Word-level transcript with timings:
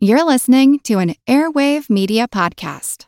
You're 0.00 0.22
listening 0.22 0.78
to 0.84 1.00
an 1.00 1.16
Airwave 1.26 1.90
Media 1.90 2.28
Podcast. 2.28 3.06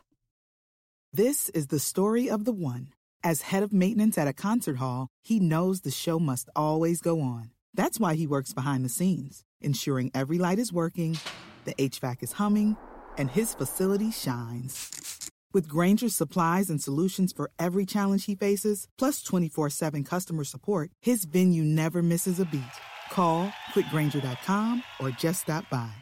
This 1.13 1.47
is 1.47 1.67
the 1.67 1.79
story 1.79 2.29
of 2.29 2.43
the 2.43 2.51
one. 2.51 2.89
As 3.23 3.43
head 3.43 3.63
of 3.63 3.71
maintenance 3.71 4.17
at 4.17 4.27
a 4.27 4.33
concert 4.33 4.75
hall, 4.75 5.07
he 5.23 5.39
knows 5.39 5.81
the 5.81 5.89
show 5.89 6.19
must 6.19 6.49
always 6.53 6.99
go 6.99 7.21
on. 7.21 7.51
That's 7.73 7.97
why 7.97 8.15
he 8.15 8.27
works 8.27 8.53
behind 8.53 8.83
the 8.83 8.89
scenes, 8.89 9.45
ensuring 9.61 10.11
every 10.13 10.37
light 10.37 10.59
is 10.59 10.73
working, 10.73 11.17
the 11.63 11.73
HVAC 11.75 12.23
is 12.23 12.33
humming, 12.33 12.75
and 13.17 13.31
his 13.31 13.53
facility 13.53 14.11
shines. 14.11 15.29
With 15.53 15.69
Grainger's 15.69 16.13
supplies 16.17 16.69
and 16.69 16.83
solutions 16.83 17.31
for 17.31 17.51
every 17.57 17.85
challenge 17.85 18.25
he 18.25 18.35
faces, 18.35 18.89
plus 18.97 19.23
24 19.23 19.69
7 19.69 20.03
customer 20.03 20.43
support, 20.43 20.91
his 21.01 21.23
venue 21.23 21.63
never 21.63 22.03
misses 22.03 22.41
a 22.41 22.45
beat. 22.45 22.75
Call 23.11 23.49
quickgranger.com 23.73 24.83
or 24.99 25.09
just 25.11 25.43
stop 25.43 25.69
by. 25.69 25.93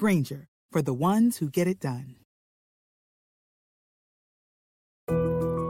Grainger, 0.00 0.48
for 0.72 0.80
the 0.80 0.94
ones 0.94 1.36
who 1.36 1.50
get 1.50 1.66
it 1.66 1.78
done. 1.78 2.16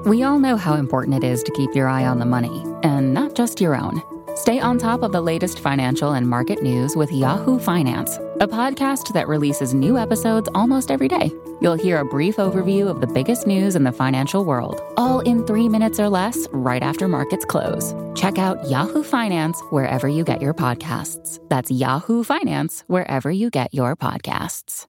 We 0.05 0.23
all 0.23 0.39
know 0.39 0.57
how 0.57 0.75
important 0.75 1.17
it 1.17 1.27
is 1.27 1.43
to 1.43 1.51
keep 1.51 1.75
your 1.75 1.89
eye 1.89 2.05
on 2.07 2.21
the 2.21 2.27
money, 2.27 2.65
and 2.85 3.13
not 3.13 3.35
just 3.35 3.61
your 3.61 3.75
own. 3.75 4.01
Stay 4.41 4.59
on 4.59 4.79
top 4.79 5.03
of 5.03 5.13
the 5.13 5.21
latest 5.21 5.61
financial 5.61 6.13
and 6.13 6.27
market 6.27 6.63
news 6.63 6.97
with 6.97 7.13
Yahoo 7.13 7.59
Finance, 7.59 8.17
a 8.41 8.49
podcast 8.49 9.13
that 9.13 9.29
releases 9.29 9.75
new 9.75 9.99
episodes 9.99 10.49
almost 10.55 10.91
every 10.91 11.09
day. 11.09 11.31
You'll 11.61 11.75
hear 11.75 11.99
a 11.99 12.07
brief 12.07 12.37
overview 12.37 12.89
of 12.89 13.03
the 13.03 13.07
biggest 13.07 13.47
news 13.47 13.77
in 13.77 13.85
the 13.85 13.93
financial 13.93 14.43
world, 14.47 14.81
all 14.97 15.21
in 15.21 15.45
three 15.47 15.69
minutes 15.69 16.01
or 16.01 16.09
less, 16.09 16.49
right 16.53 16.83
after 16.83 17.07
markets 17.07 17.45
close. 17.45 17.93
Check 18.19 18.39
out 18.39 18.67
Yahoo 18.67 19.03
Finance 19.03 19.61
wherever 19.69 20.09
you 20.09 20.25
get 20.25 20.41
your 20.41 20.55
podcasts. 20.55 21.39
That's 21.51 21.71
Yahoo 21.71 22.25
Finance 22.25 22.85
wherever 22.87 23.31
you 23.31 23.51
get 23.51 23.75
your 23.75 23.95
podcasts. 23.95 24.87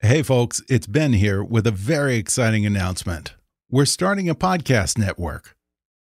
Hey, 0.00 0.22
folks, 0.22 0.60
it's 0.68 0.86
Ben 0.86 1.14
here 1.14 1.42
with 1.42 1.66
a 1.66 1.70
very 1.70 2.16
exciting 2.16 2.66
announcement. 2.66 3.34
We're 3.70 3.86
starting 3.86 4.28
a 4.28 4.34
podcast 4.34 4.98
network. 4.98 5.57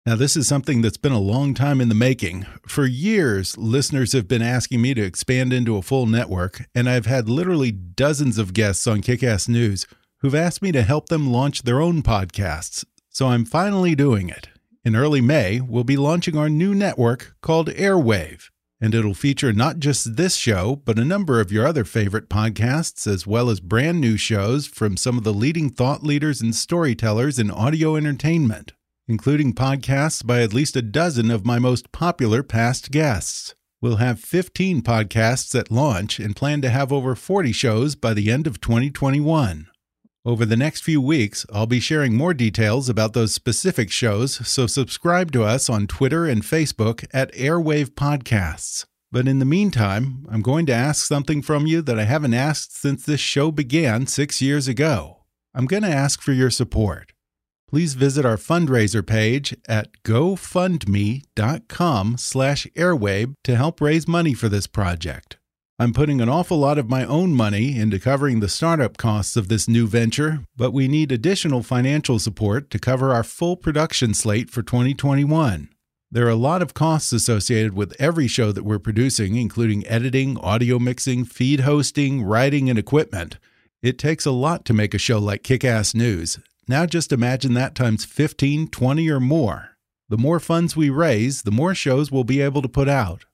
Now, 0.07 0.15
this 0.15 0.37
is 0.37 0.47
something 0.47 0.83
that's 0.83 0.97
been 0.97 1.11
a 1.11 1.19
long 1.19 1.55
time 1.55 1.81
in 1.81 1.89
the 1.89 1.95
making. 1.95 2.45
For 2.67 2.85
years, 2.85 3.57
listeners 3.57 4.13
have 4.13 4.27
been 4.27 4.43
asking 4.43 4.79
me 4.79 4.93
to 4.93 5.01
expand 5.01 5.51
into 5.51 5.77
a 5.77 5.81
full 5.81 6.05
network, 6.05 6.67
and 6.75 6.87
I've 6.87 7.07
had 7.07 7.27
literally 7.27 7.71
dozens 7.71 8.37
of 8.37 8.53
guests 8.53 8.85
on 8.85 9.01
Kickass 9.01 9.49
News 9.49 9.87
who've 10.19 10.35
asked 10.35 10.61
me 10.61 10.71
to 10.73 10.83
help 10.83 11.09
them 11.09 11.31
launch 11.31 11.63
their 11.63 11.81
own 11.81 12.03
podcasts. 12.03 12.85
So 13.09 13.29
I'm 13.29 13.45
finally 13.45 13.95
doing 13.95 14.29
it. 14.29 14.47
In 14.83 14.95
early 14.95 15.21
May, 15.21 15.59
we'll 15.59 15.83
be 15.83 15.97
launching 15.97 16.37
our 16.37 16.49
new 16.49 16.75
network 16.75 17.35
called 17.41 17.69
Airwave, 17.69 18.51
and 18.79 18.93
it'll 18.93 19.15
feature 19.15 19.53
not 19.53 19.79
just 19.79 20.17
this 20.17 20.35
show, 20.35 20.75
but 20.85 20.99
a 20.99 21.03
number 21.03 21.39
of 21.39 21.51
your 21.51 21.65
other 21.65 21.83
favorite 21.83 22.29
podcasts, 22.29 23.07
as 23.07 23.25
well 23.25 23.49
as 23.49 23.59
brand 23.59 24.01
new 24.01 24.17
shows 24.17 24.67
from 24.67 24.97
some 24.97 25.17
of 25.17 25.23
the 25.23 25.33
leading 25.33 25.71
thought 25.71 26.03
leaders 26.03 26.41
and 26.41 26.53
storytellers 26.53 27.39
in 27.39 27.49
audio 27.49 27.95
entertainment 27.95 28.73
including 29.07 29.53
podcasts 29.53 30.25
by 30.25 30.41
at 30.41 30.53
least 30.53 30.75
a 30.75 30.81
dozen 30.81 31.29
of 31.29 31.45
my 31.45 31.59
most 31.59 31.91
popular 31.91 32.43
past 32.43 32.91
guests. 32.91 33.53
We'll 33.81 33.97
have 33.97 34.19
15 34.19 34.81
podcasts 34.81 35.57
at 35.57 35.69
launch 35.69 36.19
and 36.19 36.35
plan 36.35 36.61
to 36.61 36.69
have 36.69 36.91
over 36.91 37.15
40 37.15 37.51
shows 37.51 37.95
by 37.95 38.13
the 38.13 38.31
end 38.31 38.47
of 38.47 38.59
2021. 38.59 39.67
Over 40.25 40.43
the 40.43 40.57
next 40.57 40.81
few 40.81 40.99
weeks, 40.99 41.45
I'll 41.53 41.67
be 41.67 41.79
sharing 41.79 42.15
more 42.15 42.33
details 42.33 42.89
about 42.89 43.13
those 43.13 43.31
specific 43.31 43.91
shows, 43.91 44.47
so 44.47 44.65
subscribe 44.65 45.31
to 45.33 45.43
us 45.43 45.69
on 45.69 45.85
Twitter 45.85 46.25
and 46.25 46.41
Facebook 46.41 47.05
at 47.13 47.31
Airwave 47.33 47.91
Podcasts. 47.91 48.85
But 49.11 49.27
in 49.27 49.37
the 49.37 49.45
meantime, 49.45 50.25
I'm 50.31 50.41
going 50.41 50.65
to 50.65 50.73
ask 50.73 51.05
something 51.05 51.43
from 51.43 51.67
you 51.67 51.83
that 51.83 51.99
I 51.99 52.05
haven't 52.05 52.33
asked 52.33 52.75
since 52.75 53.05
this 53.05 53.19
show 53.19 53.51
began 53.51 54.07
six 54.07 54.41
years 54.41 54.67
ago. 54.67 55.25
I'm 55.53 55.67
going 55.67 55.83
to 55.83 55.89
ask 55.89 56.21
for 56.21 56.33
your 56.33 56.49
support 56.49 57.13
please 57.69 57.93
visit 57.93 58.25
our 58.25 58.37
fundraiser 58.37 59.05
page 59.05 59.55
at 59.67 60.01
gofundme.com 60.03 61.27
slash 62.17 62.67
airwave 62.75 63.33
to 63.43 63.55
help 63.55 63.81
raise 63.81 64.07
money 64.07 64.33
for 64.33 64.49
this 64.49 64.67
project. 64.67 65.37
I'm 65.77 65.91
putting 65.91 66.21
an 66.21 66.29
awful 66.29 66.57
lot 66.57 66.77
of 66.77 66.89
my 66.89 67.03
own 67.03 67.33
money 67.33 67.77
into 67.77 67.99
covering 67.99 68.39
the 68.39 68.47
startup 68.47 68.95
costs 68.95 69.35
of 69.35 69.49
this 69.49 69.67
new 69.67 69.87
venture, 69.87 70.45
but 70.55 70.71
we 70.71 70.87
need 70.87 71.11
additional 71.11 71.63
financial 71.63 72.17
support 72.17 72.69
to 72.69 72.79
cover 72.79 73.13
our 73.13 73.23
full 73.23 73.57
production 73.57 74.13
slate 74.13 74.49
for 74.49 74.61
2021. 74.63 75.67
There 76.09 76.27
are 76.27 76.29
a 76.29 76.35
lot 76.35 76.61
of 76.61 76.73
costs 76.73 77.11
associated 77.11 77.73
with 77.73 77.93
every 77.99 78.27
show 78.27 78.53
that 78.53 78.63
we're 78.63 78.79
producing, 78.79 79.35
including 79.35 79.85
editing, 79.85 80.37
audio 80.37 80.79
mixing, 80.79 81.25
feed 81.25 81.61
hosting, 81.61 82.23
writing, 82.23 82.69
and 82.69 82.79
equipment. 82.79 83.37
It 83.83 83.99
takes 83.99 84.25
a 84.25 84.31
lot 84.31 84.63
to 84.65 84.73
make 84.73 84.93
a 84.93 84.97
show 84.97 85.19
like 85.19 85.43
Kick 85.43 85.65
Ass 85.65 85.93
News, 85.93 86.39
now 86.67 86.85
just 86.85 87.11
imagine 87.11 87.53
that 87.53 87.75
times 87.75 88.05
15, 88.05 88.69
20, 88.69 89.09
or 89.09 89.19
more. 89.19 89.71
The 90.09 90.17
more 90.17 90.39
funds 90.39 90.75
we 90.75 90.89
raise, 90.89 91.43
the 91.43 91.51
more 91.51 91.75
shows 91.75 92.11
we'll 92.11 92.23
be 92.23 92.41
able 92.41 92.61
to 92.61 92.69
put 92.69 92.87
out. 92.87 93.25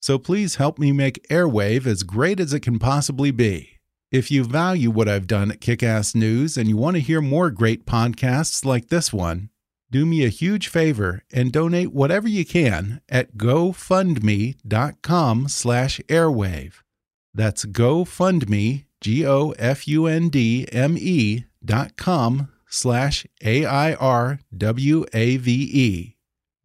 So 0.00 0.18
please 0.18 0.56
help 0.56 0.78
me 0.78 0.92
make 0.92 1.26
Airwave 1.28 1.86
as 1.86 2.02
great 2.02 2.40
as 2.40 2.52
it 2.52 2.60
can 2.60 2.78
possibly 2.78 3.30
be. 3.30 3.78
If 4.12 4.30
you 4.30 4.44
value 4.44 4.90
what 4.90 5.08
I've 5.08 5.26
done 5.26 5.50
at 5.50 5.60
Kickass 5.60 6.14
News 6.14 6.56
and 6.56 6.68
you 6.68 6.76
want 6.76 6.94
to 6.96 7.02
hear 7.02 7.20
more 7.20 7.50
great 7.50 7.86
podcasts 7.86 8.64
like 8.64 8.88
this 8.88 9.12
one, 9.12 9.50
do 9.90 10.06
me 10.06 10.24
a 10.24 10.28
huge 10.28 10.68
favor 10.68 11.24
and 11.32 11.52
donate 11.52 11.92
whatever 11.92 12.28
you 12.28 12.44
can 12.44 13.00
at 13.08 13.36
gofundme.com 13.36 15.48
slash 15.48 16.00
airwave. 16.08 16.74
That's 17.34 17.66
gofundme, 17.66 18.84
G-O-F-U-N-D-M-E 19.00 19.54
dot 21.64 21.96
com 21.96 22.48
slash 22.76 23.26
A-I-R-W-A-V-E. 23.42 24.42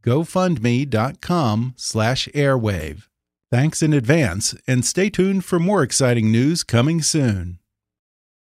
GoFundMe.com 0.04 1.74
slash 1.78 2.28
airwave. 2.36 3.04
Thanks 3.52 3.82
in 3.82 3.94
advance, 3.94 4.56
and 4.68 4.86
stay 4.86 5.10
tuned 5.10 5.46
for 5.46 5.60
more 5.60 5.84
exciting 5.84 6.32
news 6.32 6.64
coming 6.64 7.02
soon. 7.02 7.61